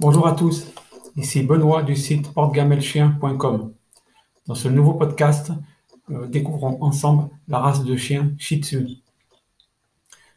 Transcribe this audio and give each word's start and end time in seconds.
Bonjour 0.00 0.28
à 0.28 0.32
tous, 0.32 0.64
ici 1.16 1.42
Benoît 1.42 1.82
du 1.82 1.96
site 1.96 2.32
portegamelchien.com. 2.32 3.72
Dans 4.46 4.54
ce 4.54 4.68
nouveau 4.68 4.94
podcast, 4.94 5.50
euh, 6.12 6.28
découvrons 6.28 6.80
ensemble 6.80 7.30
la 7.48 7.58
race 7.58 7.82
de 7.82 7.96
chien 7.96 8.32
Shih 8.38 8.62
Tzu. 8.62 8.98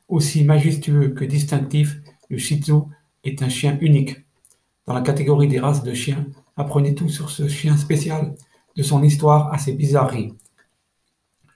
Aussi 0.08 0.44
majestueux 0.46 1.10
que 1.10 1.26
distinctif, 1.26 1.98
le 2.32 2.40
Shih 2.40 2.60
Tzu 2.60 2.74
est 3.24 3.44
un 3.44 3.50
chien 3.50 3.78
unique. 3.82 4.26
Dans 4.88 4.96
la 4.96 5.02
catégorie 5.02 5.48
des 5.48 5.60
races 5.60 5.84
de 5.84 5.94
chiens, 5.94 6.26
apprenez 6.58 6.96
tout 6.96 7.10
sur 7.10 7.30
ce 7.30 7.48
chien 7.48 7.78
spécial, 7.78 8.34
de 8.76 8.82
son 8.82 9.04
histoire 9.04 9.54
à 9.54 9.60
ses 9.60 9.74
bizarreries. 9.74 10.34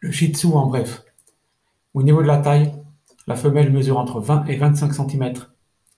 Le 0.02 0.12
Shih 0.12 0.32
Tzu 0.32 0.46
en 0.46 0.68
bref. 0.68 1.02
Au 1.96 2.04
niveau 2.04 2.22
de 2.22 2.28
la 2.28 2.38
taille, 2.38 2.72
la 3.26 3.36
femelle 3.36 3.72
mesure 3.72 3.98
entre 3.98 4.20
20 4.20 4.46
et 4.46 4.58
25 4.58 4.94
cm 4.94 5.34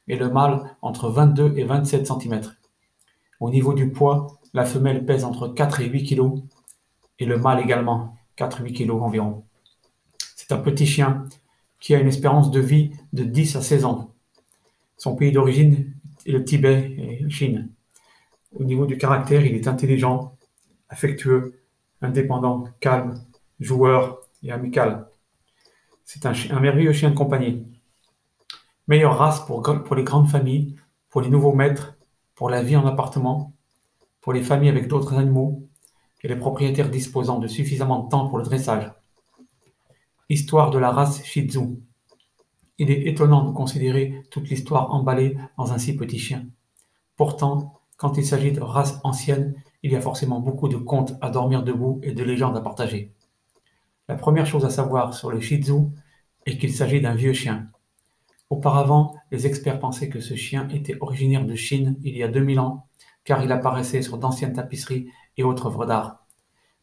et 0.08 0.16
le 0.16 0.30
mâle 0.30 0.76
entre 0.82 1.10
22 1.10 1.54
et 1.58 1.64
27 1.64 2.08
cm. 2.08 2.42
Au 3.40 3.50
niveau 3.50 3.74
du 3.74 3.92
poids, 3.92 4.40
la 4.54 4.66
femelle 4.66 5.06
pèse 5.06 5.24
entre 5.24 5.48
4 5.48 5.82
et 5.82 5.90
8 5.90 6.04
kg 6.04 6.42
et 7.20 7.26
le 7.26 7.38
mâle 7.38 7.60
également 7.60 8.16
4-8 8.38 8.74
kg 8.74 8.92
environ. 8.92 9.44
C'est 10.36 10.52
un 10.52 10.58
petit 10.58 10.86
chien 10.86 11.26
qui 11.80 11.94
a 11.96 12.00
une 12.00 12.08
espérance 12.08 12.52
de 12.52 12.60
vie 12.60 12.92
de 13.14 13.24
10 13.24 13.56
à 13.58 13.62
16 13.62 13.86
ans. 13.86 14.12
Son 14.98 15.16
pays 15.16 15.32
d'origine 15.32 15.94
est 16.26 16.32
le 16.32 16.44
Tibet 16.44 16.96
et 16.98 17.20
la 17.22 17.30
Chine. 17.30 17.70
Au 18.56 18.64
niveau 18.64 18.86
du 18.86 18.98
caractère, 18.98 19.46
il 19.46 19.56
est 19.56 19.68
intelligent, 19.68 20.36
affectueux, 20.90 21.60
indépendant, 22.02 22.66
calme, 22.80 23.22
joueur 23.60 24.20
et 24.44 24.52
amical. 24.52 25.08
C'est 26.04 26.26
un, 26.26 26.34
un 26.52 26.60
merveilleux 26.60 26.94
chien 26.94 27.10
de 27.10 27.16
compagnie. 27.16 27.66
Meilleure 28.88 29.18
race 29.18 29.46
pour, 29.46 29.62
pour 29.62 29.96
les 29.96 30.04
grandes 30.04 30.30
familles, 30.30 30.76
pour 31.10 31.22
les 31.22 31.30
nouveaux 31.30 31.54
maîtres, 31.54 31.98
pour 32.36 32.50
la 32.50 32.64
vie 32.64 32.78
en 32.78 32.86
appartement, 32.86 33.54
pour 34.22 34.32
les 34.32 34.42
familles 34.42 34.70
avec 34.70 34.88
d'autres 34.88 35.16
animaux 35.16 35.68
et 36.22 36.28
les 36.28 36.36
propriétaires 36.36 36.90
disposant 36.90 37.40
de 37.40 37.48
suffisamment 37.48 38.04
de 38.04 38.10
temps 38.10 38.28
pour 38.28 38.38
le 38.38 38.44
dressage. 38.44 38.92
Histoire 40.30 40.70
de 40.70 40.78
la 40.78 40.92
race 40.92 41.24
Shih 41.24 41.50
Tzu. 41.50 41.80
Il 42.78 42.92
est 42.92 43.08
étonnant 43.08 43.44
de 43.44 43.52
considérer 43.52 44.24
toute 44.32 44.50
l'histoire 44.50 44.94
emballée 44.94 45.38
dans 45.58 45.74
un 45.74 45.78
si 45.78 45.96
petit 45.96 46.20
chien. 46.20 46.46
Pourtant, 47.16 47.80
quand 47.98 48.18
il 48.18 48.26
s'agit 48.26 48.52
de 48.52 48.62
race 48.62 49.00
ancienne, 49.04 49.56
il 49.84 49.92
y 49.92 49.96
a 49.96 50.02
forcément 50.02 50.40
beaucoup 50.40 50.70
de 50.70 50.78
contes 50.78 51.14
à 51.22 51.30
dormir 51.30 51.64
debout 51.64 52.00
et 52.04 52.14
de 52.14 52.24
légendes 52.24 52.56
à 52.56 52.62
partager. 52.62 53.12
La 54.08 54.16
première 54.16 54.46
chose 54.46 54.66
à 54.66 54.70
savoir 54.70 55.14
sur 55.14 55.32
le 55.32 55.40
Shih 55.40 55.62
Tzu 55.62 55.88
est 56.46 56.58
qu'il 56.58 56.74
s'agit 56.74 57.02
d'un 57.02 57.16
vieux 57.16 57.34
chien. 57.34 57.70
Auparavant, 58.50 59.16
les 59.32 59.46
experts 59.46 59.80
pensaient 59.80 60.10
que 60.10 60.22
ce 60.22 60.36
chien 60.36 60.70
était 60.70 60.98
originaire 61.02 61.46
de 61.46 61.56
Chine 61.56 61.98
il 62.04 62.16
y 62.16 62.24
a 62.24 62.30
2000 62.30 62.60
ans, 62.60 62.88
car 63.26 63.44
il 63.44 63.52
apparaissait 63.52 64.02
sur 64.02 64.18
d'anciennes 64.18 64.54
tapisseries 64.54 65.10
et 65.36 65.44
autres 65.44 65.68
œuvres 65.68 65.86
d'art. 65.86 66.26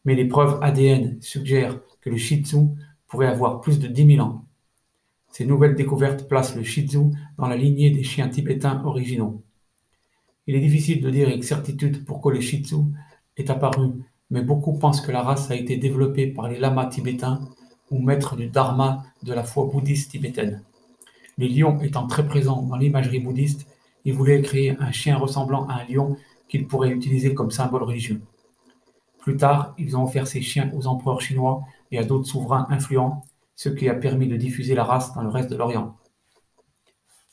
Mais 0.05 0.13
les 0.13 0.25
preuves 0.25 0.59
ADN 0.61 1.17
suggèrent 1.21 1.79
que 2.01 2.11
le 2.11 2.17
Shih 2.17 2.43
Tzu 2.43 2.57
pourrait 3.07 3.27
avoir 3.27 3.61
plus 3.61 3.79
de 3.79 3.87
10 3.87 4.15
000 4.15 4.27
ans. 4.27 4.45
Ces 5.31 5.45
nouvelles 5.45 5.73
découvertes 5.73 6.27
placent 6.27 6.55
le 6.55 6.63
Shih 6.63 6.87
Tzu 6.87 6.99
dans 7.37 7.47
la 7.47 7.57
lignée 7.57 7.89
des 7.89 8.03
chiens 8.03 8.29
tibétains 8.29 8.83
originaux. 8.85 9.41
Il 10.45 10.55
est 10.55 10.59
difficile 10.59 11.01
de 11.01 11.09
dire 11.09 11.27
avec 11.27 11.43
certitude 11.43 12.05
pourquoi 12.05 12.31
le 12.31 12.41
Shih 12.41 12.63
Tzu 12.63 12.75
est 13.37 13.49
apparu, 13.49 13.93
mais 14.29 14.41
beaucoup 14.41 14.77
pensent 14.77 15.01
que 15.01 15.11
la 15.11 15.23
race 15.23 15.49
a 15.49 15.55
été 15.55 15.77
développée 15.77 16.27
par 16.27 16.47
les 16.47 16.59
lamas 16.59 16.85
tibétains 16.85 17.41
ou 17.89 17.99
maîtres 17.99 18.35
du 18.35 18.47
dharma 18.47 19.03
de 19.23 19.33
la 19.33 19.43
foi 19.43 19.65
bouddhiste 19.65 20.11
tibétaine. 20.11 20.61
Les 21.37 21.49
lions 21.49 21.81
étant 21.81 22.07
très 22.07 22.25
présents 22.25 22.61
dans 22.61 22.77
l'imagerie 22.77 23.19
bouddhiste, 23.19 23.67
ils 24.05 24.13
voulaient 24.13 24.41
créer 24.41 24.77
un 24.79 24.91
chien 24.91 25.17
ressemblant 25.17 25.67
à 25.67 25.81
un 25.81 25.85
lion 25.85 26.15
qu'ils 26.47 26.67
pourraient 26.67 26.91
utiliser 26.91 27.33
comme 27.33 27.51
symbole 27.51 27.83
religieux. 27.83 28.21
Plus 29.19 29.35
tard, 29.35 29.73
ils 29.77 29.97
ont 29.97 30.03
offert 30.03 30.27
ces 30.27 30.41
chiens 30.41 30.71
aux 30.73 30.87
empereurs 30.87 31.19
chinois 31.19 31.63
et 31.91 31.97
à 31.97 32.03
d'autres 32.03 32.27
souverains 32.27 32.67
influents, 32.69 33.23
ce 33.55 33.69
qui 33.69 33.89
a 33.89 33.95
permis 33.95 34.27
de 34.27 34.37
diffuser 34.37 34.75
la 34.75 34.83
race 34.83 35.13
dans 35.13 35.23
le 35.23 35.29
reste 35.29 35.49
de 35.49 35.55
l'Orient. 35.55 35.97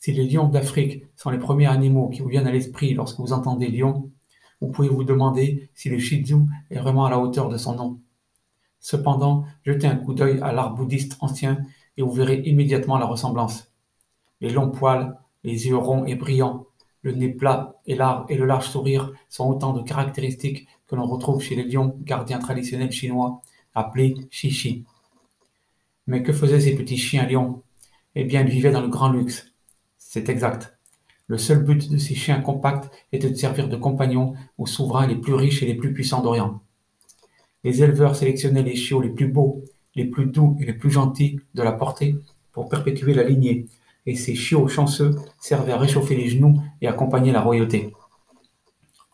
Si 0.00 0.12
les 0.12 0.26
lions 0.26 0.48
d'Afrique 0.48 1.04
sont 1.14 1.30
les 1.30 1.38
premiers 1.38 1.66
animaux 1.66 2.08
qui 2.08 2.22
vous 2.22 2.28
viennent 2.28 2.46
à 2.46 2.52
l'esprit 2.52 2.94
lorsque 2.94 3.20
vous 3.20 3.32
entendez 3.32 3.68
lion, 3.68 4.10
vous 4.60 4.68
pouvez 4.68 4.88
vous 4.88 5.04
demander 5.04 5.68
si 5.74 5.90
le 5.90 5.98
Shih 5.98 6.24
est 6.70 6.78
vraiment 6.78 7.04
à 7.04 7.10
la 7.10 7.18
hauteur 7.18 7.48
de 7.48 7.56
son 7.56 7.76
nom. 7.76 8.00
Cependant, 8.80 9.44
jetez 9.64 9.86
un 9.86 9.96
coup 9.96 10.14
d'œil 10.14 10.40
à 10.40 10.52
l'art 10.52 10.74
bouddhiste 10.74 11.18
ancien 11.20 11.58
et 11.96 12.02
vous 12.02 12.10
verrez 12.10 12.40
immédiatement 12.40 12.98
la 12.98 13.06
ressemblance 13.06 13.71
les 14.42 14.50
longs 14.50 14.70
poils, 14.70 15.16
les 15.44 15.68
yeux 15.68 15.76
ronds 15.76 16.04
et 16.04 16.16
brillants, 16.16 16.66
le 17.02 17.12
nez 17.12 17.30
plat 17.30 17.80
et, 17.86 17.94
le 17.94 18.44
large 18.44 18.68
sourire 18.68 19.12
sont 19.28 19.48
autant 19.48 19.72
de 19.72 19.82
caractéristiques 19.82 20.68
que 20.86 20.94
l'on 20.94 21.06
retrouve 21.06 21.40
chez 21.40 21.56
les 21.56 21.64
lions 21.64 21.96
gardiens 22.02 22.38
traditionnels 22.38 22.92
chinois, 22.92 23.40
appelés 23.74 24.14
chichi. 24.30 24.84
Mais 26.06 26.22
que 26.22 26.32
faisaient 26.32 26.60
ces 26.60 26.76
petits 26.76 26.98
chiens 26.98 27.26
lions? 27.26 27.62
Eh 28.14 28.24
bien, 28.24 28.42
ils 28.42 28.50
vivaient 28.50 28.72
dans 28.72 28.82
le 28.82 28.88
grand 28.88 29.10
luxe. 29.10 29.52
C'est 29.96 30.28
exact. 30.28 30.76
Le 31.28 31.38
seul 31.38 31.64
but 31.64 31.90
de 31.90 31.96
ces 31.96 32.14
chiens 32.14 32.40
compacts 32.40 32.92
était 33.12 33.30
de 33.30 33.34
servir 33.34 33.68
de 33.68 33.76
compagnons 33.76 34.34
aux 34.58 34.66
souverains 34.66 35.06
les 35.06 35.16
plus 35.16 35.34
riches 35.34 35.62
et 35.62 35.66
les 35.66 35.74
plus 35.74 35.92
puissants 35.92 36.20
d'Orient. 36.20 36.60
Les 37.64 37.82
éleveurs 37.82 38.16
sélectionnaient 38.16 38.62
les 38.62 38.76
chiots 38.76 39.00
les 39.00 39.08
plus 39.08 39.28
beaux, 39.28 39.64
les 39.94 40.04
plus 40.04 40.26
doux 40.26 40.56
et 40.60 40.66
les 40.66 40.72
plus 40.72 40.90
gentils 40.90 41.40
de 41.54 41.62
la 41.62 41.72
portée 41.72 42.16
pour 42.52 42.68
perpétuer 42.68 43.14
la 43.14 43.22
lignée 43.22 43.66
et 44.06 44.16
ces 44.16 44.34
chiots 44.34 44.68
chanceux 44.68 45.16
servaient 45.40 45.72
à 45.72 45.78
réchauffer 45.78 46.16
les 46.16 46.28
genoux 46.28 46.60
et 46.80 46.88
accompagner 46.88 47.32
la 47.32 47.40
royauté. 47.40 47.92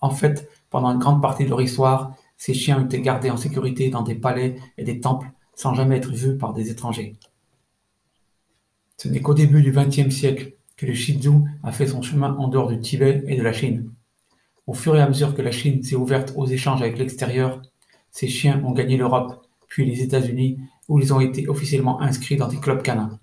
En 0.01 0.11
fait, 0.11 0.49
pendant 0.71 0.91
une 0.91 0.99
grande 0.99 1.23
partie 1.23 1.45
de 1.45 1.51
leur 1.51 1.61
histoire, 1.61 2.15
ces 2.37 2.55
chiens 2.55 2.85
été 2.85 3.01
gardés 3.01 3.31
en 3.31 3.37
sécurité 3.37 3.91
dans 3.91 4.03
des 4.03 4.15
palais 4.15 4.57
et 4.77 4.85
des 4.85 5.01
temples 5.01 5.31
sans 5.55 5.75
jamais 5.75 5.97
être 5.97 6.13
vus 6.13 6.39
par 6.39 6.53
des 6.53 6.71
étrangers. 6.71 7.17
Ce 8.97 9.09
n'est 9.09 9.21
qu'au 9.21 9.35
début 9.35 9.63
du 9.63 9.73
XXe 9.73 10.15
siècle 10.15 10.53
que 10.77 10.87
le 10.87 10.95
Shih 10.95 11.21
Tzu 11.21 11.31
a 11.65 11.73
fait 11.73 11.89
son 11.89 12.03
chemin 12.03 12.37
en 12.37 12.49
dehors 12.49 12.69
du 12.69 12.81
Tibet 12.81 13.25
et 13.27 13.37
de 13.37 13.43
la 13.43 13.53
Chine. 13.53 13.93
Au 14.69 14.75
fur 14.75 14.95
et 14.97 15.01
à 15.01 15.09
mesure 15.09 15.35
que 15.35 15.43
la 15.43 15.51
Chine 15.51 15.83
s'est 15.83 15.97
ouverte 15.97 16.33
aux 16.37 16.47
échanges 16.47 16.83
avec 16.83 16.99
l'extérieur, 16.99 17.61
ces 18.13 18.29
chiens 18.29 18.63
ont 18.65 18.73
gagné 18.73 18.97
l'Europe, 18.97 19.45
puis 19.67 19.85
les 19.85 20.03
États-Unis, 20.03 20.59
où 20.89 21.01
ils 21.01 21.13
ont 21.13 21.21
été 21.21 21.49
officiellement 21.49 22.01
inscrits 22.01 22.37
dans 22.37 22.49
des 22.49 22.59
clubs 22.59 22.83
canins. 22.83 23.19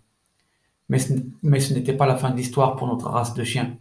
Mais 0.90 1.00
ce, 1.00 1.73
n'était 1.73 1.94
pas 1.94 2.06
la 2.06 2.16
fin 2.16 2.29
de 2.29 2.38
l'histoire 2.38 2.75
pour 2.75 2.88
notre 2.88 3.09
race 3.09 3.34
de 3.34 3.44
chiens. 3.44 3.78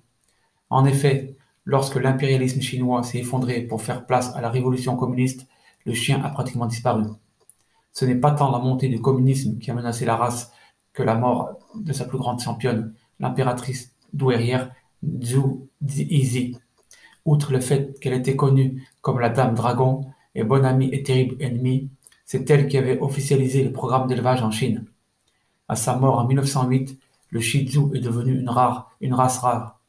En 0.70 0.84
effet, 0.84 1.36
lorsque 1.64 1.96
l'impérialisme 1.96 2.60
chinois 2.60 3.02
s'est 3.02 3.18
effondré 3.18 3.60
pour 3.60 3.82
faire 3.82 4.06
place 4.06 4.34
à 4.34 4.40
la 4.40 4.50
révolution 4.50 4.96
communiste, 4.96 5.46
le 5.84 5.92
chien 5.92 6.22
a 6.24 6.30
pratiquement 6.30 6.66
disparu. 6.66 7.04
Ce 7.92 8.04
n'est 8.04 8.14
pas 8.16 8.32
tant 8.32 8.50
la 8.50 8.58
montée 8.58 8.88
du 8.88 9.00
communisme 9.00 9.58
qui 9.58 9.70
a 9.70 9.74
menacé 9.74 10.04
la 10.04 10.16
race 10.16 10.50
que 10.92 11.02
la 11.02 11.14
mort 11.14 11.58
de 11.74 11.92
sa 11.92 12.04
plus 12.06 12.18
grande 12.18 12.40
championne, 12.40 12.94
l'impératrice 13.20 13.94
douairière 14.12 14.70
Zhu 15.22 15.68
Ziyi. 15.86 16.58
Outre 17.24 17.52
le 17.52 17.60
fait 17.60 17.98
qu'elle 18.00 18.14
était 18.14 18.36
connue 18.36 18.86
comme 19.00 19.20
la 19.20 19.28
Dame 19.28 19.54
Dragon 19.54 20.06
et 20.34 20.44
bonne 20.44 20.64
amie 20.64 20.90
et 20.92 21.02
terrible 21.02 21.36
ennemie, 21.40 21.90
c'est 22.24 22.48
elle 22.50 22.68
qui 22.68 22.78
avait 22.78 22.98
officialisé 23.00 23.62
le 23.62 23.72
programme 23.72 24.06
d'élevage 24.06 24.42
en 24.42 24.50
Chine. 24.50 24.86
À 25.68 25.76
sa 25.76 25.96
mort 25.96 26.18
en 26.18 26.26
1908, 26.26 26.98
le 27.30 27.40
Shih 27.40 27.66
Tzu 27.66 27.94
est 27.94 28.00
devenu 28.00 28.38
une, 28.38 28.48
race 28.48 29.38
rare. 29.38 29.80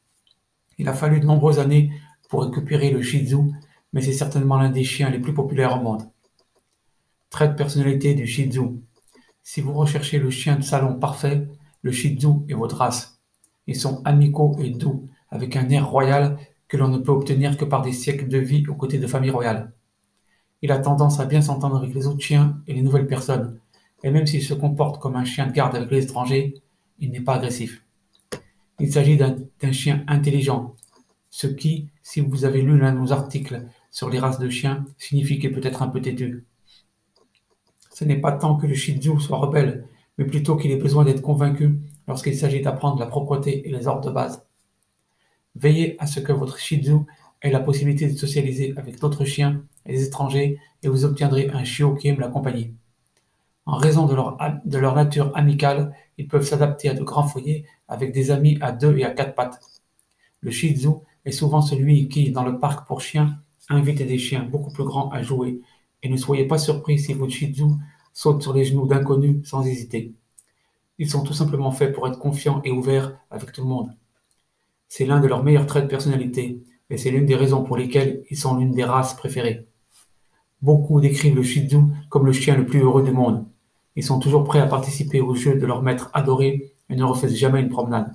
Il 0.78 0.88
a 0.88 0.94
fallu 0.94 1.20
de 1.20 1.26
nombreuses 1.26 1.58
années 1.58 1.92
pour 2.28 2.42
récupérer 2.42 2.90
le 2.90 3.02
Shih 3.02 3.26
Tzu, 3.26 3.52
mais 3.92 4.00
c'est 4.00 4.12
certainement 4.12 4.56
l'un 4.56 4.70
des 4.70 4.84
chiens 4.84 5.10
les 5.10 5.18
plus 5.18 5.34
populaires 5.34 5.76
au 5.76 5.82
monde. 5.82 6.02
Trait 7.30 7.48
de 7.48 7.54
personnalité 7.54 8.14
du 8.14 8.26
Shih 8.26 8.50
Tzu. 8.50 8.80
Si 9.42 9.60
vous 9.60 9.74
recherchez 9.74 10.18
le 10.18 10.30
chien 10.30 10.56
de 10.56 10.62
salon 10.62 10.98
parfait, 10.98 11.46
le 11.82 11.92
Shih 11.92 12.18
Tzu 12.18 12.28
est 12.48 12.54
votre 12.54 12.78
race. 12.78 13.20
Ils 13.66 13.76
sont 13.76 14.02
amicaux 14.04 14.56
et 14.58 14.70
doux, 14.70 15.08
avec 15.30 15.56
un 15.56 15.68
air 15.68 15.88
royal 15.88 16.38
que 16.68 16.76
l'on 16.76 16.88
ne 16.88 16.98
peut 16.98 17.12
obtenir 17.12 17.56
que 17.56 17.64
par 17.64 17.82
des 17.82 17.92
siècles 17.92 18.28
de 18.28 18.38
vie 18.38 18.66
aux 18.66 18.74
côtés 18.74 18.98
de 18.98 19.06
familles 19.06 19.30
royales. 19.30 19.72
Il 20.62 20.72
a 20.72 20.78
tendance 20.78 21.20
à 21.20 21.26
bien 21.26 21.42
s'entendre 21.42 21.76
avec 21.76 21.94
les 21.94 22.06
autres 22.06 22.22
chiens 22.22 22.60
et 22.66 22.74
les 22.74 22.82
nouvelles 22.82 23.06
personnes, 23.06 23.60
et 24.02 24.10
même 24.10 24.26
s'il 24.26 24.42
se 24.42 24.54
comporte 24.54 25.00
comme 25.00 25.16
un 25.16 25.24
chien 25.24 25.46
de 25.46 25.52
garde 25.52 25.74
avec 25.76 25.90
les 25.90 26.04
étrangers, 26.04 26.54
il 26.98 27.10
n'est 27.10 27.20
pas 27.20 27.34
agressif. 27.34 27.84
Il 28.78 28.92
s'agit 28.92 29.16
d'un 29.16 29.72
chien 29.72 30.04
intelligent, 30.06 30.74
ce 31.30 31.46
qui, 31.46 31.88
si 32.02 32.20
vous 32.20 32.44
avez 32.44 32.62
lu 32.62 32.78
l'un 32.78 32.92
de 32.92 32.98
nos 32.98 33.12
articles 33.12 33.66
sur 33.90 34.10
les 34.10 34.18
races 34.18 34.38
de 34.38 34.48
chiens, 34.48 34.84
signifie 34.98 35.38
qu'il 35.38 35.52
peut 35.52 35.66
être 35.66 35.82
un 35.82 35.88
peu 35.88 36.00
têtu. 36.00 36.44
Ce 37.92 38.04
n'est 38.04 38.20
pas 38.20 38.32
tant 38.32 38.56
que 38.56 38.66
le 38.66 38.74
Shih 38.74 38.98
Tzu 38.98 39.18
soit 39.20 39.38
rebelle, 39.38 39.86
mais 40.18 40.26
plutôt 40.26 40.56
qu'il 40.56 40.70
ait 40.70 40.76
besoin 40.76 41.04
d'être 41.04 41.22
convaincu 41.22 41.80
lorsqu'il 42.06 42.36
s'agit 42.36 42.60
d'apprendre 42.60 42.98
la 42.98 43.06
propreté 43.06 43.66
et 43.66 43.72
les 43.72 43.86
ordres 43.86 44.06
de 44.08 44.14
base. 44.14 44.46
Veillez 45.54 45.96
à 45.98 46.06
ce 46.06 46.20
que 46.20 46.32
votre 46.32 46.58
Shih 46.58 46.82
Tzu 46.82 47.06
ait 47.40 47.50
la 47.50 47.60
possibilité 47.60 48.08
de 48.08 48.16
socialiser 48.16 48.74
avec 48.76 49.00
d'autres 49.00 49.24
chiens 49.24 49.62
et 49.86 49.92
des 49.92 50.04
étrangers 50.04 50.58
et 50.82 50.88
vous 50.88 51.04
obtiendrez 51.06 51.48
un 51.48 51.64
chiot 51.64 51.94
qui 51.94 52.08
aime 52.08 52.20
la 52.20 52.28
compagnie. 52.28 52.74
En 53.66 53.76
raison 53.78 54.06
de 54.06 54.14
leur, 54.78 54.94
nature 54.94 55.32
amicale, 55.34 55.92
ils 56.18 56.28
peuvent 56.28 56.46
s'adapter 56.46 56.88
à 56.88 56.94
de 56.94 57.02
grands 57.02 57.26
foyers 57.26 57.66
avec 57.88 58.12
des 58.12 58.30
amis 58.30 58.58
à 58.60 58.70
deux 58.70 58.96
et 58.96 59.04
à 59.04 59.10
quatre 59.10 59.34
pattes. 59.34 59.60
le 60.40 60.52
Shih 60.52 60.76
Tzu 60.76 60.90
est 61.24 61.32
souvent 61.32 61.60
celui 61.60 62.08
qui, 62.08 62.30
dans 62.30 62.44
le 62.44 62.60
parc 62.60 62.86
pour 62.86 63.00
chiens, 63.00 63.40
invite 63.68 63.98
des 63.98 64.18
chiens 64.18 64.44
beaucoup 64.44 64.70
plus 64.70 64.84
grands 64.84 65.10
à 65.10 65.22
jouer. 65.22 65.60
Et 66.04 66.08
ne 66.08 66.16
soyez 66.16 66.44
pas 66.46 66.58
surpris 66.58 67.00
si 67.00 67.12
votre 67.12 67.32
Shih 67.32 67.52
Tzu 67.52 67.64
saute 68.12 68.40
sur 68.40 68.52
les 68.52 68.64
genoux 68.64 68.86
d'inconnus 68.86 69.44
sans 69.48 69.66
hésiter. 69.66 70.14
Ils 70.98 71.10
sont 71.10 71.24
tout 71.24 71.34
simplement 71.34 71.72
faits 71.72 71.92
pour 71.92 72.06
être 72.06 72.20
confiants 72.20 72.62
et 72.64 72.70
ouverts 72.70 73.18
avec 73.32 73.50
tout 73.50 73.62
le 73.62 73.68
monde. 73.68 73.90
C'est 74.86 75.06
l'un 75.06 75.18
de 75.18 75.26
leurs 75.26 75.42
meilleurs 75.42 75.66
traits 75.66 75.84
de 75.84 75.90
personnalité, 75.90 76.62
et 76.88 76.96
c'est 76.96 77.10
l'une 77.10 77.26
des 77.26 77.34
raisons 77.34 77.64
pour 77.64 77.76
lesquelles 77.76 78.22
ils 78.30 78.38
sont 78.38 78.56
l'une 78.56 78.70
des 78.70 78.84
races 78.84 79.14
préférées. 79.14 79.66
Beaucoup 80.62 81.00
décrivent 81.00 81.34
le 81.34 81.42
Shih 81.42 81.68
Tzu 81.68 81.78
comme 82.08 82.26
le 82.26 82.32
chien 82.32 82.56
le 82.56 82.64
plus 82.64 82.80
heureux 82.80 83.02
du 83.02 83.10
monde. 83.10 83.44
Ils 83.96 84.04
sont 84.04 84.18
toujours 84.18 84.44
prêts 84.44 84.60
à 84.60 84.66
participer 84.66 85.20
au 85.20 85.34
jeu 85.34 85.56
de 85.56 85.66
leur 85.66 85.82
maître 85.82 86.10
adoré 86.12 86.72
et 86.90 86.96
ne 86.96 87.02
refusent 87.02 87.36
jamais 87.36 87.60
une 87.60 87.70
promenade. 87.70 88.12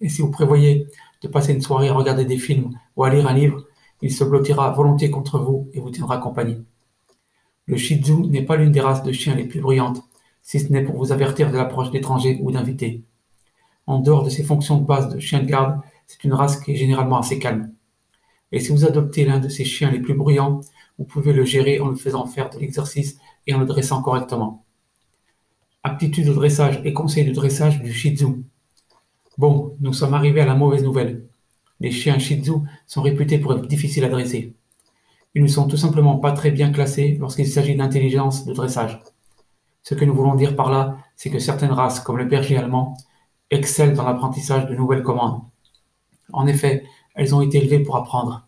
Et 0.00 0.08
si 0.08 0.22
vous 0.22 0.30
prévoyez 0.30 0.88
de 1.22 1.28
passer 1.28 1.52
une 1.52 1.62
soirée 1.62 1.88
à 1.88 1.94
regarder 1.94 2.24
des 2.24 2.36
films 2.36 2.72
ou 2.96 3.04
à 3.04 3.10
lire 3.10 3.28
un 3.28 3.32
livre, 3.32 3.64
il 4.02 4.12
se 4.12 4.24
blottira 4.24 4.70
volontiers 4.72 5.10
contre 5.10 5.38
vous 5.38 5.68
et 5.72 5.80
vous 5.80 5.90
tiendra 5.90 6.18
compagnie. 6.18 6.58
Le 7.66 7.76
Shih 7.76 8.02
Tzu 8.02 8.26
n'est 8.26 8.42
pas 8.42 8.56
l'une 8.56 8.72
des 8.72 8.80
races 8.80 9.04
de 9.04 9.12
chiens 9.12 9.36
les 9.36 9.44
plus 9.44 9.60
bruyantes, 9.60 10.02
si 10.42 10.58
ce 10.58 10.72
n'est 10.72 10.82
pour 10.82 10.96
vous 10.96 11.12
avertir 11.12 11.52
de 11.52 11.56
l'approche 11.56 11.92
d'étrangers 11.92 12.38
ou 12.42 12.50
d'invités. 12.50 13.04
En 13.86 14.00
dehors 14.00 14.24
de 14.24 14.30
ses 14.30 14.42
fonctions 14.42 14.78
de 14.78 14.84
base 14.84 15.14
de 15.14 15.20
chien 15.20 15.40
de 15.40 15.46
garde, 15.46 15.80
c'est 16.08 16.24
une 16.24 16.34
race 16.34 16.58
qui 16.58 16.72
est 16.72 16.76
généralement 16.76 17.18
assez 17.18 17.38
calme. 17.38 17.72
Et 18.50 18.58
si 18.58 18.72
vous 18.72 18.84
adoptez 18.84 19.24
l'un 19.24 19.38
de 19.38 19.48
ces 19.48 19.64
chiens 19.64 19.92
les 19.92 20.00
plus 20.00 20.14
bruyants, 20.14 20.60
vous 20.98 21.04
pouvez 21.04 21.32
le 21.32 21.44
gérer 21.44 21.78
en 21.78 21.88
le 21.88 21.94
faisant 21.94 22.26
faire 22.26 22.50
de 22.50 22.58
l'exercice 22.58 23.18
et 23.46 23.54
en 23.54 23.60
le 23.60 23.66
dressant 23.66 24.02
correctement. 24.02 24.64
Aptitude 25.84 26.28
au 26.28 26.34
dressage 26.34 26.80
et 26.84 26.92
conseil 26.92 27.24
de 27.24 27.32
dressage 27.32 27.82
du 27.82 27.92
Shih 27.92 28.16
Tzu. 28.16 28.44
Bon, 29.36 29.76
nous 29.80 29.92
sommes 29.92 30.14
arrivés 30.14 30.40
à 30.40 30.46
la 30.46 30.54
mauvaise 30.54 30.84
nouvelle. 30.84 31.26
Les 31.80 31.90
chiens 31.90 32.20
Shih 32.20 32.40
Tzu 32.40 32.52
sont 32.86 33.02
réputés 33.02 33.40
pour 33.40 33.52
être 33.52 33.66
difficiles 33.66 34.04
à 34.04 34.08
dresser. 34.08 34.54
Ils 35.34 35.42
ne 35.42 35.48
sont 35.48 35.66
tout 35.66 35.76
simplement 35.76 36.18
pas 36.18 36.30
très 36.30 36.52
bien 36.52 36.70
classés 36.70 37.16
lorsqu'il 37.18 37.48
s'agit 37.48 37.74
d'intelligence 37.74 38.44
de 38.44 38.52
dressage. 38.52 39.02
Ce 39.82 39.96
que 39.96 40.04
nous 40.04 40.14
voulons 40.14 40.36
dire 40.36 40.54
par 40.54 40.70
là, 40.70 40.98
c'est 41.16 41.30
que 41.30 41.40
certaines 41.40 41.72
races, 41.72 41.98
comme 41.98 42.18
le 42.18 42.26
berger 42.26 42.56
allemand, 42.56 42.96
excellent 43.50 43.96
dans 43.96 44.04
l'apprentissage 44.04 44.66
de 44.66 44.76
nouvelles 44.76 45.02
commandes. 45.02 45.40
En 46.32 46.46
effet, 46.46 46.84
elles 47.16 47.34
ont 47.34 47.42
été 47.42 47.58
élevées 47.58 47.82
pour 47.82 47.96
apprendre. 47.96 48.46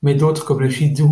Mais 0.00 0.14
d'autres, 0.14 0.46
comme 0.46 0.60
le 0.60 0.70
Shih 0.70 0.94
Tzu, 0.94 1.08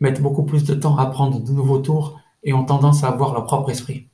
mettent 0.00 0.20
beaucoup 0.20 0.44
plus 0.44 0.64
de 0.64 0.74
temps 0.74 0.98
à 0.98 1.04
apprendre 1.04 1.40
de 1.40 1.52
nouveaux 1.52 1.78
tours 1.78 2.20
et 2.42 2.52
ont 2.52 2.66
tendance 2.66 3.04
à 3.04 3.08
avoir 3.08 3.32
leur 3.32 3.46
propre 3.46 3.70
esprit. 3.70 4.08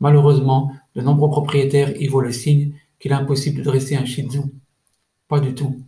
Malheureusement, 0.00 0.72
de 0.94 1.00
nombreux 1.00 1.30
propriétaires 1.30 2.00
y 2.00 2.06
voient 2.06 2.22
le 2.22 2.32
signe 2.32 2.74
qu'il 2.98 3.12
est 3.12 3.14
impossible 3.14 3.58
de 3.58 3.64
dresser 3.64 3.96
un 3.96 4.04
Shih 4.04 4.28
Tzu. 4.28 4.40
Pas 5.28 5.40
du 5.40 5.54
tout. 5.54 5.80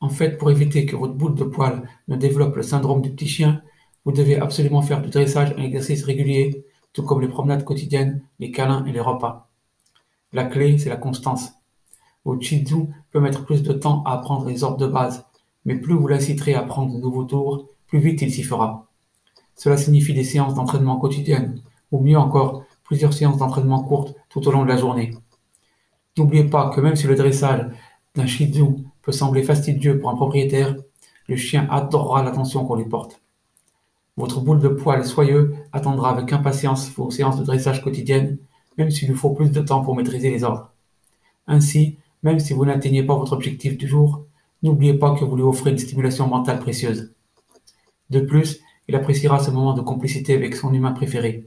En 0.00 0.08
fait, 0.08 0.38
pour 0.38 0.50
éviter 0.50 0.86
que 0.86 0.96
votre 0.96 1.14
boule 1.14 1.34
de 1.34 1.44
poil 1.44 1.82
ne 2.08 2.16
développe 2.16 2.56
le 2.56 2.62
syndrome 2.62 3.02
du 3.02 3.10
petit 3.10 3.28
chien, 3.28 3.62
vous 4.04 4.12
devez 4.12 4.36
absolument 4.36 4.82
faire 4.82 5.02
du 5.02 5.10
dressage 5.10 5.54
un 5.58 5.62
exercice 5.62 6.04
régulier, 6.04 6.64
tout 6.92 7.02
comme 7.02 7.20
les 7.20 7.28
promenades 7.28 7.64
quotidiennes, 7.64 8.22
les 8.38 8.50
câlins 8.50 8.84
et 8.86 8.92
les 8.92 9.00
repas. 9.00 9.50
La 10.32 10.44
clé, 10.44 10.78
c'est 10.78 10.88
la 10.88 10.96
constance. 10.96 11.50
Votre 12.24 12.42
Shih 12.42 12.64
Tzu 12.64 12.86
peut 13.10 13.20
mettre 13.20 13.44
plus 13.44 13.62
de 13.62 13.72
temps 13.72 14.02
à 14.04 14.14
apprendre 14.14 14.46
les 14.46 14.64
ordres 14.64 14.78
de 14.78 14.86
base, 14.86 15.26
mais 15.64 15.76
plus 15.76 15.94
vous 15.94 16.08
l'inciterez 16.08 16.54
à 16.54 16.62
prendre 16.62 16.94
de 16.94 17.00
nouveaux 17.00 17.24
tours, 17.24 17.68
plus 17.86 17.98
vite 17.98 18.22
il 18.22 18.32
s'y 18.32 18.42
fera. 18.42 18.86
Cela 19.54 19.76
signifie 19.76 20.14
des 20.14 20.24
séances 20.24 20.54
d'entraînement 20.54 20.98
quotidiennes, 20.98 21.60
ou 21.92 22.00
mieux 22.00 22.18
encore, 22.18 22.64
plusieurs 22.90 23.12
séances 23.12 23.36
d'entraînement 23.36 23.84
courtes 23.84 24.16
tout 24.28 24.48
au 24.48 24.50
long 24.50 24.64
de 24.64 24.68
la 24.68 24.76
journée. 24.76 25.12
N'oubliez 26.18 26.42
pas 26.42 26.70
que 26.70 26.80
même 26.80 26.96
si 26.96 27.06
le 27.06 27.14
dressage 27.14 27.68
d'un 28.16 28.26
Shih 28.26 28.52
Tzu 28.52 28.64
peut 29.00 29.12
sembler 29.12 29.44
fastidieux 29.44 30.00
pour 30.00 30.10
un 30.10 30.16
propriétaire, 30.16 30.74
le 31.28 31.36
chien 31.36 31.68
adorera 31.70 32.24
l'attention 32.24 32.64
qu'on 32.64 32.74
lui 32.74 32.88
porte. 32.88 33.20
Votre 34.16 34.40
boule 34.40 34.58
de 34.58 34.66
poil 34.66 35.04
soyeux 35.06 35.54
attendra 35.72 36.10
avec 36.10 36.32
impatience 36.32 36.90
vos 36.90 37.12
séances 37.12 37.38
de 37.38 37.44
dressage 37.44 37.80
quotidiennes 37.80 38.38
même 38.76 38.90
s'il 38.90 39.08
lui 39.08 39.16
faut 39.16 39.30
plus 39.30 39.52
de 39.52 39.60
temps 39.60 39.84
pour 39.84 39.94
maîtriser 39.94 40.30
les 40.30 40.42
ordres. 40.42 40.72
Ainsi, 41.46 41.98
même 42.24 42.40
si 42.40 42.54
vous 42.54 42.64
n'atteignez 42.64 43.04
pas 43.04 43.14
votre 43.14 43.34
objectif 43.34 43.78
du 43.78 43.86
jour, 43.86 44.24
n'oubliez 44.64 44.94
pas 44.94 45.14
que 45.14 45.24
vous 45.24 45.36
lui 45.36 45.44
offrez 45.44 45.70
une 45.70 45.78
stimulation 45.78 46.26
mentale 46.26 46.58
précieuse. 46.58 47.12
De 48.10 48.18
plus, 48.18 48.60
il 48.88 48.96
appréciera 48.96 49.38
ce 49.38 49.52
moment 49.52 49.74
de 49.74 49.80
complicité 49.80 50.34
avec 50.34 50.56
son 50.56 50.74
humain 50.74 50.90
préféré. 50.90 51.46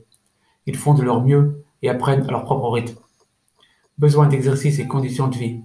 Ils 0.66 0.78
font 0.78 0.94
de 0.94 1.04
leur 1.04 1.24
mieux 1.24 1.64
et 1.82 1.90
apprennent 1.90 2.24
à 2.28 2.32
leur 2.32 2.46
propre 2.46 2.70
rythme. 2.70 2.98
Besoin 3.98 4.28
d'exercice 4.28 4.80
et 4.80 4.88
conditions 4.88 5.28
de 5.28 5.36
vie. 5.36 5.62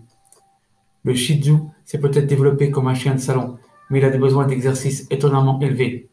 Le 1.04 1.14
Shih 1.14 1.40
Tzu 1.40 1.54
s'est 1.84 2.00
peut-être 2.00 2.26
développé 2.26 2.70
comme 2.70 2.88
un 2.88 2.94
chien 2.94 3.14
de 3.14 3.20
salon, 3.20 3.56
mais 3.90 4.00
il 4.00 4.04
a 4.04 4.10
des 4.10 4.18
besoins 4.18 4.46
d'exercice 4.46 5.06
étonnamment 5.10 5.60
élevés. 5.60 6.08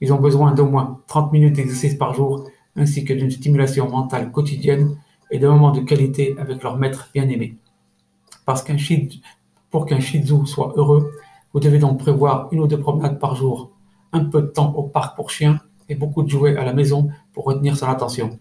Ils 0.00 0.12
ont 0.12 0.20
besoin 0.20 0.52
d'au 0.52 0.66
moins 0.66 1.02
30 1.08 1.32
minutes 1.32 1.56
d'exercice 1.56 1.94
par 1.94 2.14
jour 2.14 2.48
ainsi 2.76 3.04
que 3.04 3.12
d'une 3.12 3.30
stimulation 3.30 3.88
mentale 3.90 4.30
quotidienne 4.30 4.96
et 5.30 5.38
de 5.38 5.48
moments 5.48 5.72
de 5.72 5.80
qualité 5.80 6.36
avec 6.38 6.62
leur 6.62 6.76
maître 6.76 7.10
bien-aimé. 7.12 7.56
Parce 8.44 8.62
qu'un 8.62 8.76
pour 9.70 9.86
qu'un 9.86 10.00
Shih 10.00 10.22
Tzu 10.22 10.46
soit 10.46 10.72
heureux, 10.76 11.12
vous 11.52 11.60
devez 11.60 11.78
donc 11.78 11.98
prévoir 11.98 12.48
une 12.52 12.60
ou 12.60 12.66
deux 12.66 12.78
promenades 12.78 13.18
par 13.18 13.34
jour, 13.34 13.72
un 14.12 14.24
peu 14.24 14.42
de 14.42 14.46
temps 14.46 14.72
au 14.74 14.84
parc 14.84 15.16
pour 15.16 15.30
chiens 15.30 15.60
et 15.88 15.94
beaucoup 15.94 16.22
de 16.22 16.28
jouets 16.28 16.56
à 16.56 16.64
la 16.64 16.72
maison 16.72 17.08
pour 17.32 17.44
retenir 17.44 17.76
son 17.76 17.86
attention. 17.86 18.38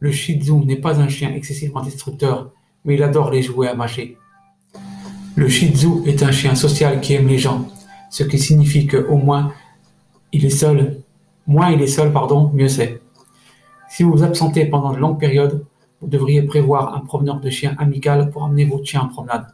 Le 0.00 0.10
Shih 0.10 0.40
Tzu 0.40 0.54
n'est 0.64 0.76
pas 0.76 1.00
un 1.00 1.08
chien 1.08 1.32
excessivement 1.32 1.82
destructeur, 1.82 2.50
mais 2.84 2.94
il 2.94 3.02
adore 3.02 3.30
les 3.30 3.42
jouets 3.42 3.68
à 3.68 3.74
mâcher. 3.74 4.18
Le 5.36 5.48
Shih 5.48 5.72
Tzu 5.72 6.06
est 6.06 6.22
un 6.22 6.32
chien 6.32 6.54
social 6.54 7.00
qui 7.00 7.14
aime 7.14 7.28
les 7.28 7.38
gens, 7.38 7.68
ce 8.10 8.24
qui 8.24 8.38
signifie 8.38 8.86
que 8.86 8.96
au 8.96 9.16
moins 9.16 9.52
il 10.32 10.44
est 10.44 10.50
seul, 10.50 11.00
moins 11.46 11.70
il 11.70 11.80
est 11.80 11.86
seul, 11.86 12.12
pardon, 12.12 12.50
mieux 12.52 12.68
c'est. 12.68 13.00
Si 13.88 14.02
vous 14.02 14.12
vous 14.12 14.22
absentez 14.22 14.64
pendant 14.66 14.92
de 14.92 14.98
longues 14.98 15.20
périodes, 15.20 15.64
vous 16.00 16.08
devriez 16.08 16.42
prévoir 16.42 16.96
un 16.96 17.00
promeneur 17.00 17.40
de 17.40 17.50
chien 17.50 17.76
amical 17.78 18.30
pour 18.30 18.42
emmener 18.42 18.64
votre 18.64 18.84
chien 18.84 19.02
en 19.02 19.08
promenade. 19.08 19.46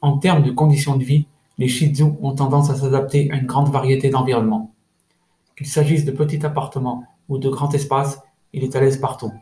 En 0.00 0.18
termes 0.18 0.42
de 0.42 0.50
conditions 0.50 0.96
de 0.96 1.04
vie, 1.04 1.26
les 1.58 1.68
Shih 1.68 1.94
Tzu 1.94 2.04
ont 2.22 2.34
tendance 2.34 2.70
à 2.70 2.76
s'adapter 2.76 3.30
à 3.30 3.36
une 3.36 3.46
grande 3.46 3.70
variété 3.70 4.10
d'environnements. 4.10 4.72
Qu'il 5.58 5.66
s'agisse 5.66 6.04
de 6.04 6.12
petits 6.12 6.46
appartements 6.46 7.02
ou 7.28 7.36
de 7.36 7.48
grands 7.48 7.72
espaces, 7.72 8.20
il 8.52 8.62
est 8.62 8.76
à 8.76 8.80
l'aise 8.80 8.98
partout. 8.98 9.32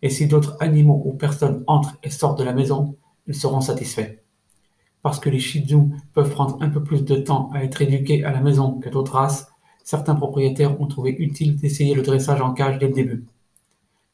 Et 0.00 0.08
si 0.08 0.26
d'autres 0.26 0.56
animaux 0.60 1.02
ou 1.04 1.12
personnes 1.12 1.62
entrent 1.66 1.98
et 2.02 2.08
sortent 2.08 2.38
de 2.38 2.44
la 2.44 2.54
maison, 2.54 2.96
ils 3.26 3.34
seront 3.34 3.60
satisfaits. 3.60 4.16
Parce 5.02 5.20
que 5.20 5.28
les 5.28 5.38
Shih 5.38 5.66
Tzu 5.66 5.90
peuvent 6.14 6.30
prendre 6.30 6.56
un 6.62 6.70
peu 6.70 6.82
plus 6.82 7.04
de 7.04 7.16
temps 7.16 7.50
à 7.52 7.62
être 7.62 7.82
éduqués 7.82 8.24
à 8.24 8.32
la 8.32 8.40
maison 8.40 8.80
que 8.80 8.88
d'autres 8.88 9.12
races, 9.12 9.52
certains 9.84 10.14
propriétaires 10.14 10.80
ont 10.80 10.86
trouvé 10.86 11.10
utile 11.10 11.54
d'essayer 11.56 11.94
le 11.94 12.00
dressage 12.00 12.40
en 12.40 12.54
cage 12.54 12.78
dès 12.78 12.88
le 12.88 12.94
début. 12.94 13.26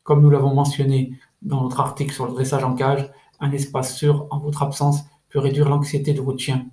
Comme 0.02 0.22
nous 0.22 0.30
l'avons 0.30 0.54
mentionné 0.54 1.12
dans 1.40 1.62
notre 1.62 1.78
article 1.78 2.12
sur 2.12 2.26
le 2.26 2.32
dressage 2.32 2.64
en 2.64 2.74
cage, 2.74 3.08
un 3.38 3.52
espace 3.52 3.94
sûr 3.94 4.26
en 4.30 4.40
votre 4.40 4.64
absence 4.64 5.04
peut 5.28 5.38
réduire 5.38 5.68
l'anxiété 5.68 6.14
de 6.14 6.20
votre 6.20 6.40
chien. 6.40 6.66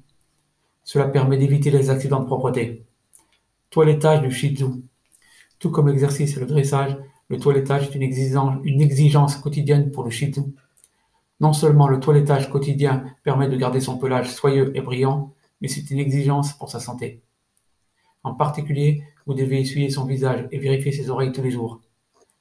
Cela 0.83 1.07
permet 1.07 1.37
d'éviter 1.37 1.69
les 1.69 1.91
accidents 1.91 2.21
de 2.21 2.25
propreté. 2.25 2.83
Toilettage 3.73 4.21
du 4.21 4.29
Shih 4.29 4.55
Tzu. 4.55 4.65
Tout 5.57 5.71
comme 5.71 5.87
l'exercice 5.87 6.37
et 6.37 6.39
le 6.39 6.45
dressage, 6.45 6.95
le 7.27 7.39
toilettage 7.39 7.87
est 7.87 7.95
une 7.95 8.03
exigence, 8.03 9.35
quotidienne 9.37 9.89
pour 9.89 10.03
le 10.03 10.11
Shih 10.11 10.31
Tzu. 10.31 10.41
Non 11.39 11.53
seulement 11.53 11.87
le 11.87 11.99
toilettage 11.99 12.51
quotidien 12.51 13.03
permet 13.23 13.49
de 13.49 13.57
garder 13.57 13.79
son 13.79 13.97
pelage 13.97 14.31
soyeux 14.31 14.71
et 14.77 14.81
brillant, 14.81 15.33
mais 15.59 15.69
c'est 15.69 15.89
une 15.89 15.97
exigence 15.97 16.53
pour 16.53 16.69
sa 16.69 16.79
santé. 16.79 17.23
En 18.23 18.35
particulier, 18.35 19.01
vous 19.25 19.33
devez 19.33 19.61
essuyer 19.61 19.89
son 19.89 20.05
visage 20.05 20.47
et 20.51 20.59
vérifier 20.59 20.91
ses 20.91 21.09
oreilles 21.09 21.31
tous 21.31 21.41
les 21.41 21.49
jours. 21.49 21.81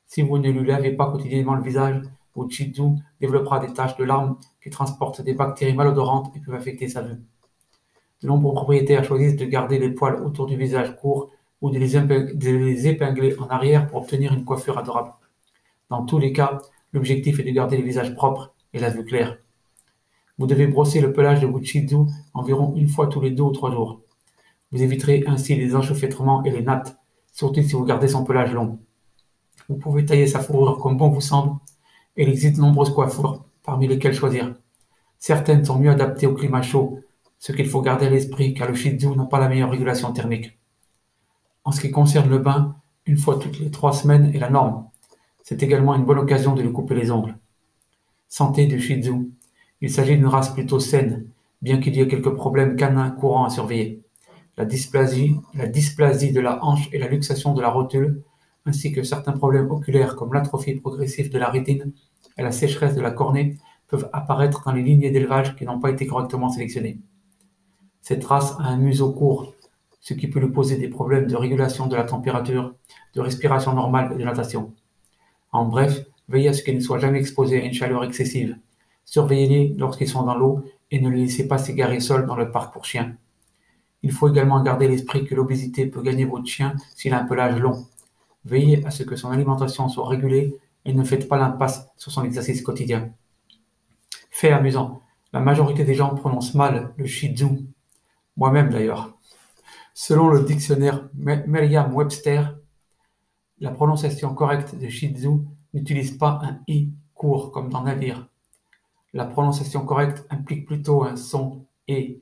Si 0.04 0.20
vous 0.20 0.36
ne 0.36 0.50
lui 0.50 0.66
lavez 0.66 0.90
pas 0.90 1.10
quotidiennement 1.10 1.54
le 1.54 1.62
visage, 1.62 2.02
votre 2.34 2.50
Shih 2.50 2.74
Tzu 2.74 3.00
développera 3.22 3.58
des 3.58 3.72
taches 3.72 3.96
de 3.96 4.04
larmes 4.04 4.36
qui 4.62 4.68
transportent 4.68 5.22
des 5.22 5.32
bactéries 5.32 5.72
malodorantes 5.72 6.30
et 6.36 6.40
peuvent 6.40 6.56
affecter 6.56 6.88
sa 6.88 7.00
vue. 7.00 7.22
De 8.22 8.28
nombreux 8.28 8.54
propriétaires 8.54 9.04
choisissent 9.04 9.36
de 9.36 9.44
garder 9.44 9.78
les 9.78 9.90
poils 9.90 10.22
autour 10.22 10.46
du 10.46 10.56
visage 10.56 10.96
courts 10.96 11.30
ou 11.60 11.70
de 11.70 11.78
les 11.78 12.86
épingler 12.86 13.36
en 13.38 13.46
arrière 13.48 13.86
pour 13.88 14.02
obtenir 14.02 14.32
une 14.32 14.44
coiffure 14.44 14.78
adorable. 14.78 15.12
Dans 15.88 16.04
tous 16.04 16.18
les 16.18 16.32
cas, 16.32 16.58
l'objectif 16.92 17.38
est 17.40 17.44
de 17.44 17.50
garder 17.50 17.76
le 17.76 17.84
visage 17.84 18.14
propre 18.14 18.54
et 18.72 18.78
la 18.78 18.90
vue 18.90 19.04
claire. 19.04 19.38
Vous 20.38 20.46
devez 20.46 20.66
brosser 20.66 21.00
le 21.00 21.12
pelage 21.12 21.40
de 21.40 21.46
votre 21.46 21.64
Shih 21.64 21.86
environ 22.34 22.74
une 22.76 22.88
fois 22.88 23.06
tous 23.06 23.20
les 23.20 23.30
deux 23.30 23.42
ou 23.42 23.50
trois 23.50 23.70
jours. 23.70 24.00
Vous 24.70 24.82
éviterez 24.82 25.24
ainsi 25.26 25.54
les 25.54 25.76
enchevêtrements 25.76 26.42
et 26.44 26.50
les 26.50 26.62
nattes, 26.62 26.96
surtout 27.32 27.62
si 27.62 27.74
vous 27.74 27.84
gardez 27.84 28.08
son 28.08 28.24
pelage 28.24 28.52
long. 28.52 28.78
Vous 29.68 29.76
pouvez 29.76 30.04
tailler 30.06 30.26
sa 30.26 30.40
fourrure 30.40 30.78
comme 30.78 30.96
bon 30.96 31.10
vous 31.10 31.20
semble, 31.20 31.58
il 32.16 32.28
existe 32.28 32.56
de 32.56 32.62
nombreuses 32.62 32.90
coiffures, 32.90 33.44
parmi 33.62 33.86
lesquelles 33.86 34.14
choisir. 34.14 34.54
Certaines 35.18 35.64
sont 35.64 35.78
mieux 35.78 35.90
adaptées 35.90 36.26
au 36.26 36.34
climat 36.34 36.62
chaud, 36.62 37.00
ce 37.42 37.50
qu'il 37.50 37.68
faut 37.68 37.82
garder 37.82 38.06
à 38.06 38.10
l'esprit 38.10 38.54
car 38.54 38.68
le 38.68 38.74
Shih 38.76 38.96
Tzu 38.96 39.16
n'a 39.16 39.24
pas 39.24 39.40
la 39.40 39.48
meilleure 39.48 39.72
régulation 39.72 40.12
thermique. 40.12 40.56
En 41.64 41.72
ce 41.72 41.80
qui 41.80 41.90
concerne 41.90 42.30
le 42.30 42.38
bain, 42.38 42.76
une 43.04 43.16
fois 43.16 43.36
toutes 43.36 43.58
les 43.58 43.72
trois 43.72 43.92
semaines 43.92 44.32
est 44.32 44.38
la 44.38 44.48
norme. 44.48 44.86
C'est 45.42 45.60
également 45.60 45.96
une 45.96 46.04
bonne 46.04 46.20
occasion 46.20 46.54
de 46.54 46.62
lui 46.62 46.70
couper 46.70 46.94
les 46.94 47.10
ongles. 47.10 47.36
Santé 48.28 48.66
du 48.66 48.80
Shih 48.80 49.02
Tzu. 49.02 49.32
Il 49.80 49.90
s'agit 49.90 50.14
d'une 50.14 50.28
race 50.28 50.54
plutôt 50.54 50.78
saine, 50.78 51.26
bien 51.62 51.80
qu'il 51.80 51.96
y 51.96 52.00
ait 52.00 52.06
quelques 52.06 52.32
problèmes 52.32 52.76
canins 52.76 53.10
courants 53.10 53.46
à 53.46 53.50
surveiller. 53.50 54.02
La 54.56 54.64
dysplasie, 54.64 55.34
la 55.54 55.66
dysplasie 55.66 56.30
de 56.30 56.40
la 56.40 56.64
hanche 56.64 56.88
et 56.92 56.98
la 57.00 57.08
luxation 57.08 57.54
de 57.54 57.60
la 57.60 57.70
rotule, 57.70 58.22
ainsi 58.66 58.92
que 58.92 59.02
certains 59.02 59.32
problèmes 59.32 59.68
oculaires 59.68 60.14
comme 60.14 60.32
l'atrophie 60.32 60.76
progressive 60.76 61.32
de 61.32 61.40
la 61.40 61.48
rétine 61.48 61.90
et 62.38 62.42
la 62.44 62.52
sécheresse 62.52 62.94
de 62.94 63.00
la 63.00 63.10
cornée, 63.10 63.56
peuvent 63.88 64.08
apparaître 64.12 64.62
dans 64.64 64.70
les 64.70 64.84
lignées 64.84 65.10
d'élevage 65.10 65.56
qui 65.56 65.64
n'ont 65.64 65.80
pas 65.80 65.90
été 65.90 66.06
correctement 66.06 66.48
sélectionnées. 66.48 67.00
Cette 68.02 68.24
race 68.24 68.56
a 68.58 68.64
un 68.64 68.76
museau 68.76 69.12
court, 69.12 69.54
ce 70.00 70.12
qui 70.12 70.26
peut 70.26 70.40
lui 70.40 70.50
poser 70.50 70.76
des 70.76 70.88
problèmes 70.88 71.28
de 71.28 71.36
régulation 71.36 71.86
de 71.86 71.94
la 71.94 72.02
température, 72.02 72.74
de 73.14 73.20
respiration 73.20 73.72
normale 73.74 74.12
et 74.12 74.18
de 74.18 74.24
natation. 74.24 74.74
En 75.52 75.66
bref, 75.66 76.04
veillez 76.28 76.48
à 76.48 76.52
ce 76.52 76.64
qu'ils 76.64 76.74
ne 76.74 76.80
soient 76.80 76.98
jamais 76.98 77.20
exposés 77.20 77.62
à 77.62 77.64
une 77.64 77.72
chaleur 77.72 78.02
excessive. 78.02 78.58
Surveillez-les 79.04 79.76
lorsqu'ils 79.78 80.08
sont 80.08 80.24
dans 80.24 80.34
l'eau 80.34 80.64
et 80.90 81.00
ne 81.00 81.08
les 81.08 81.22
laissez 81.22 81.46
pas 81.46 81.58
s'égarer 81.58 82.00
seuls 82.00 82.26
dans 82.26 82.34
le 82.34 82.50
parc 82.50 82.72
pour 82.72 82.84
chiens. 82.84 83.14
Il 84.02 84.10
faut 84.10 84.28
également 84.28 84.60
garder 84.62 84.88
l'esprit 84.88 85.24
que 85.24 85.36
l'obésité 85.36 85.86
peut 85.86 86.02
gagner 86.02 86.24
votre 86.24 86.46
chien 86.46 86.74
s'il 86.96 87.14
a 87.14 87.20
un 87.20 87.24
pelage 87.24 87.60
long. 87.60 87.86
Veillez 88.44 88.84
à 88.84 88.90
ce 88.90 89.04
que 89.04 89.14
son 89.14 89.30
alimentation 89.30 89.88
soit 89.88 90.08
régulée 90.08 90.56
et 90.84 90.92
ne 90.92 91.04
faites 91.04 91.28
pas 91.28 91.38
l'impasse 91.38 91.86
sur 91.96 92.10
son 92.10 92.24
exercice 92.24 92.62
quotidien. 92.62 93.10
Fait 94.30 94.50
amusant, 94.50 95.02
la 95.32 95.38
majorité 95.38 95.84
des 95.84 95.94
gens 95.94 96.14
prononcent 96.16 96.54
mal 96.54 96.92
le 96.96 97.06
Shih 97.06 97.32
Tzu. 97.36 97.46
Moi-même 98.36 98.70
d'ailleurs. 98.70 99.16
Selon 99.94 100.28
le 100.28 100.42
dictionnaire 100.42 101.08
Merriam-Webster, 101.14 102.56
la 103.58 103.70
prononciation 103.70 104.34
correcte 104.34 104.74
de 104.74 104.88
Shih 104.88 105.14
Tzu 105.14 105.28
n'utilise 105.74 106.16
pas 106.16 106.40
un 106.42 106.60
i 106.66 106.92
court 107.14 107.52
comme 107.52 107.68
dans 107.68 107.82
navire. 107.82 108.28
La 109.12 109.26
prononciation 109.26 109.84
correcte 109.84 110.26
implique 110.30 110.66
plutôt 110.66 111.04
un 111.04 111.16
son 111.16 111.66
e 111.88 112.20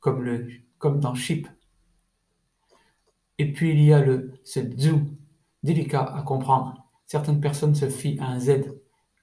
comme, 0.00 0.22
le, 0.22 0.48
comme 0.78 0.98
dans 1.00 1.14
ship. 1.14 1.48
Et 3.38 3.52
puis 3.52 3.70
il 3.70 3.82
y 3.82 3.92
a 3.92 4.00
le 4.00 4.32
ce 4.44 4.60
zu, 4.76 4.94
délicat 5.62 6.02
à 6.02 6.22
comprendre. 6.22 6.84
Certaines 7.06 7.40
personnes 7.40 7.74
se 7.74 7.88
fient 7.88 8.18
à 8.18 8.26
un 8.26 8.40
z, 8.40 8.74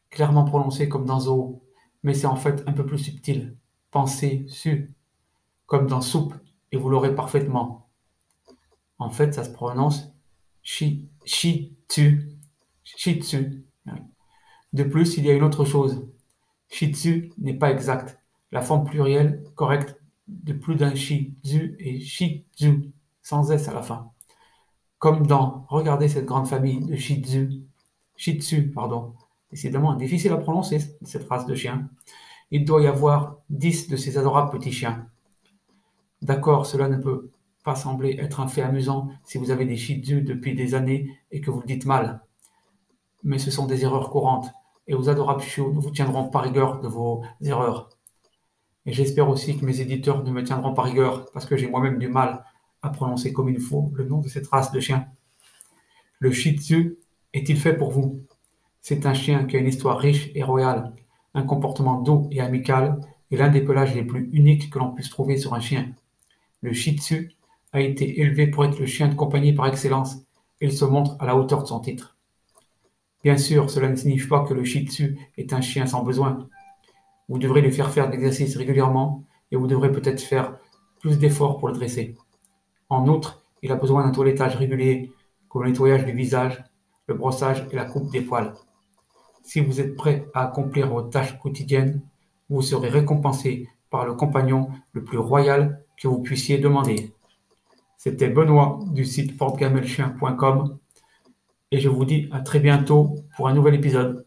clairement 0.10 0.46
prononcé 0.46 0.88
comme 0.88 1.06
dans 1.06 1.20
zoo, 1.20 1.62
mais 2.04 2.14
c'est 2.14 2.28
en 2.28 2.36
fait 2.36 2.64
un 2.66 2.74
peu 2.74 2.86
plus 2.86 3.00
subtil. 3.00 3.58
Pensez 3.92 4.46
su, 4.48 4.94
comme 5.70 5.88
dans 5.88 6.02
soupe, 6.02 6.34
et 6.72 6.78
vous 6.78 6.90
l'aurez 6.90 7.16
parfaitement. 7.16 7.88
En 8.98 9.10
fait, 9.12 9.34
ça 9.34 9.44
se 9.44 9.52
prononce 9.52 10.12
shi, 10.64 11.08
shi. 11.24 11.78
De 14.74 14.84
plus, 14.84 15.18
il 15.18 15.26
y 15.26 15.30
a 15.30 15.34
une 15.34 15.44
autre 15.44 15.66
chose. 15.66 16.08
Shih 16.70 16.92
tzu 16.92 17.32
n'est 17.38 17.54
pas 17.54 17.72
exact. 17.72 18.20
La 18.52 18.62
forme 18.62 18.84
plurielle 18.84 19.44
correcte 19.56 19.96
de 20.28 20.54
plus 20.54 20.76
d'un 20.76 20.96
shih 20.96 21.36
tzu 21.44 21.76
est 21.80 22.00
shih 22.00 22.46
tzu, 22.56 22.92
sans 23.22 23.52
S 23.52 23.68
à 23.68 23.74
la 23.74 23.84
fin. 23.84 24.12
Comme 24.98 25.26
dans 25.26 25.66
Regardez 25.70 26.10
cette 26.10 26.26
grande 26.26 26.48
famille 26.48 26.84
de 26.84 26.96
shih 26.96 27.22
tzu, 27.22 28.72
pardon. 28.72 29.14
Décidément 29.52 29.94
difficile 29.96 30.32
à 30.32 30.38
prononcer, 30.38 30.80
cette 31.04 31.30
race 31.30 31.46
de 31.46 31.54
chien. 31.54 31.90
Il 32.50 32.66
doit 32.66 32.82
y 32.82 32.88
avoir 32.88 33.38
dix 33.50 33.88
de 33.88 33.98
ces 33.98 34.18
adorables 34.18 34.50
petits 34.50 34.72
chiens. 34.72 35.08
D'accord, 36.22 36.66
cela 36.66 36.90
ne 36.90 36.98
peut 36.98 37.32
pas 37.64 37.76
sembler 37.76 38.18
être 38.20 38.40
un 38.40 38.48
fait 38.48 38.62
amusant 38.62 39.10
si 39.24 39.38
vous 39.38 39.52
avez 39.52 39.66
des 39.66 39.78
shih 39.78 40.02
tzu 40.02 40.22
depuis 40.22 40.54
des 40.56 40.76
années 40.76 41.10
et 41.32 41.42
que 41.42 41.52
vous 41.52 41.62
le 41.62 41.68
dites 41.68 41.86
mal. 41.86 42.22
Mais 43.24 43.40
ce 43.40 43.52
sont 43.52 43.68
des 43.68 43.84
erreurs 43.84 44.10
courantes 44.10 44.52
et 44.88 44.96
vos 44.96 45.10
adorables 45.10 45.42
chiots 45.42 45.72
ne 45.74 45.80
vous 45.80 45.92
tiendront 45.92 46.30
pas 46.30 46.40
rigueur 46.40 46.80
de 46.80 46.88
vos 46.88 47.22
erreurs. 47.42 47.90
Et 48.86 48.92
j'espère 48.92 49.30
aussi 49.30 49.58
que 49.58 49.66
mes 49.66 49.82
éditeurs 49.82 50.24
ne 50.24 50.32
me 50.32 50.44
tiendront 50.44 50.74
pas 50.74 50.84
rigueur 50.84 51.30
parce 51.32 51.46
que 51.46 51.56
j'ai 51.58 51.68
moi-même 51.68 52.00
du 52.00 52.08
mal 52.08 52.44
à 52.82 52.90
prononcer 52.90 53.34
comme 53.34 53.50
il 53.50 53.60
faut 53.60 53.92
le 53.94 54.06
nom 54.06 54.20
de 54.20 54.28
cette 54.30 54.48
race 54.48 54.72
de 54.72 54.80
chien. 54.80 55.08
Le 56.20 56.32
Shih 56.32 56.58
Tzu 56.58 56.98
est-il 57.34 57.58
fait 57.58 57.78
pour 57.78 57.92
vous? 57.92 58.22
C'est 58.82 59.06
un 59.06 59.14
chien 59.14 59.46
qui 59.46 59.58
a 59.58 59.60
une 59.60 59.68
histoire 59.68 60.00
riche 60.00 60.32
et 60.34 60.44
royale, 60.44 60.94
un 61.34 61.44
comportement 61.44 62.02
doux 62.02 62.28
et 62.32 62.42
amical 62.42 63.00
et 63.32 63.38
l'un 63.38 63.50
des 63.50 63.62
pelages 63.62 63.94
les 63.94 64.04
plus 64.04 64.30
uniques 64.32 64.70
que 64.70 64.80
l'on 64.80 64.92
puisse 64.92 65.10
trouver 65.10 65.38
sur 65.38 65.54
un 65.54 65.60
chien. 65.60 65.94
Le 66.62 66.74
Shih 66.74 66.98
Tzu 66.98 67.32
a 67.72 67.82
été 67.82 68.20
élevé 68.20 68.48
pour 68.48 68.66
être 68.66 68.80
le 68.80 68.86
chien 68.86 69.08
de 69.08 69.16
compagnie 69.16 69.54
par 69.54 69.68
excellence 69.68 70.18
il 70.62 70.74
se 70.74 70.86
montre 70.86 71.16
à 71.20 71.26
la 71.26 71.36
hauteur 71.36 71.64
de 71.64 71.68
son 71.68 71.80
titre. 71.80 72.18
Bien 73.24 73.38
sûr, 73.38 73.70
cela 73.70 73.90
ne 73.90 73.96
signifie 73.96 74.28
pas 74.28 74.44
que 74.44 74.54
le 74.54 74.64
Shih 74.64 74.86
Tzu 74.88 75.18
est 75.38 75.54
un 75.54 75.62
chien 75.62 75.88
sans 75.88 76.04
besoin. 76.04 76.48
Vous 77.28 77.38
devrez 77.38 77.62
lui 77.62 77.72
faire 77.72 77.92
faire 77.92 78.10
l'exercice 78.10 78.58
régulièrement 78.58 79.24
et 79.52 79.56
vous 79.56 79.68
devrez 79.68 79.92
peut-être 79.92 80.22
faire 80.22 80.58
plus 81.00 81.18
d'efforts 81.18 81.58
pour 81.58 81.70
le 81.70 81.76
dresser. 81.76 82.16
En 82.90 83.08
outre, 83.08 83.44
il 83.62 83.72
a 83.72 83.76
besoin 83.76 84.04
d'un 84.04 84.12
toilettage 84.12 84.56
régulier, 84.56 85.12
comme 85.48 85.64
le 85.64 85.70
nettoyage 85.70 86.06
du 86.06 86.12
visage, 86.12 86.64
le 87.08 87.14
brossage 87.14 87.68
et 87.72 87.76
la 87.76 87.86
coupe 87.86 88.12
des 88.12 88.22
poils. 88.22 88.54
Si 89.44 89.62
vous 89.62 89.80
êtes 89.80 89.96
prêt 89.96 90.28
à 90.34 90.46
accomplir 90.46 90.90
vos 90.90 91.02
tâches 91.02 91.40
quotidiennes, 91.40 92.02
vous 92.50 92.62
serez 92.62 92.90
récompensé 92.90 93.68
par 93.90 94.06
le 94.06 94.14
compagnon 94.14 94.70
le 94.92 95.04
plus 95.04 95.18
royal 95.18 95.84
que 96.02 96.08
vous 96.08 96.22
puissiez 96.22 96.58
demander. 96.58 97.12
C'était 97.98 98.30
Benoît 98.30 98.80
du 98.92 99.04
site 99.06 99.38
portegamelchien.com 99.38 100.78
et 101.72 101.80
je 101.80 101.90
vous 101.90 102.06
dis 102.06 102.30
à 102.32 102.40
très 102.40 102.60
bientôt 102.60 103.16
pour 103.36 103.48
un 103.48 103.54
nouvel 103.54 103.76
épisode. 103.76 104.26